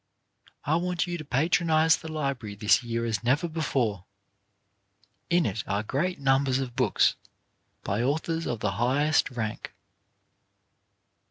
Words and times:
I 0.65 0.77
want 0.77 1.05
you 1.05 1.15
to 1.19 1.23
patronize 1.23 1.95
the 1.95 2.11
library 2.11 2.55
this 2.55 2.81
year 2.81 3.05
as 3.05 3.23
never 3.23 3.47
before. 3.47 4.05
In 5.29 5.45
it 5.45 5.63
are 5.67 5.83
great 5.83 6.19
numbers 6.19 6.57
of 6.57 6.75
books 6.75 7.15
by 7.83 8.01
authors 8.01 8.47
of 8.47 8.61
the 8.61 8.71
highest 8.71 9.29
rank. 9.29 9.75